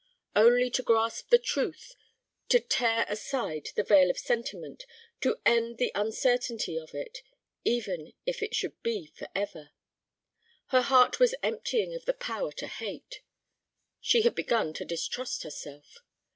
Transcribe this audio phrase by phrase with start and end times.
[0.35, 1.93] Only to grasp the truth,
[2.49, 4.87] to tear aside the veil of sentiment,
[5.19, 7.19] to end the uncertainty of it,
[7.63, 9.69] even if it should be forever!
[10.69, 13.21] Her heart was emptying of the power to hate.
[13.99, 15.99] She had begun to distrust herself.